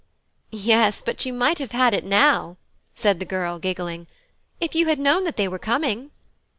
[0.49, 2.57] "Yes, but you might have had it now,"
[2.95, 4.07] said the girl, giggling,
[4.59, 6.09] "if you had known that they were coming."